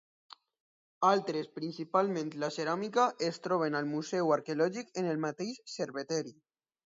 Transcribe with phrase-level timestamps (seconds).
[1.09, 6.35] Altres, principalment la ceràmica, es troben al Museu Arqueològic en el mateix Cerveteri.